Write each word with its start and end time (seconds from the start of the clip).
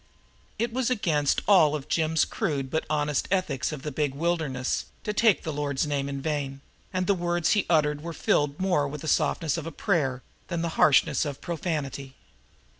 It 0.57 0.73
was 0.73 0.89
against 0.89 1.43
all 1.47 1.75
of 1.75 1.87
Jim's 1.87 2.25
crude 2.25 2.71
but 2.71 2.87
honest 2.89 3.27
ethics 3.29 3.71
of 3.71 3.83
the 3.83 3.91
big 3.91 4.15
wilderness 4.15 4.85
to 5.03 5.13
take 5.13 5.43
the 5.43 5.53
Lord's 5.53 5.85
name 5.85 6.09
in 6.09 6.23
vain, 6.23 6.61
and 6.91 7.05
the 7.05 7.13
words 7.13 7.51
he 7.51 7.67
uttered 7.69 8.01
were 8.01 8.11
filled 8.11 8.59
more 8.59 8.87
with 8.87 9.01
the 9.01 9.07
softness 9.07 9.57
of 9.57 9.67
a 9.67 9.71
prayer 9.71 10.23
than 10.47 10.63
the 10.63 10.69
harshness 10.69 11.23
of 11.23 11.39
profanity. 11.39 12.15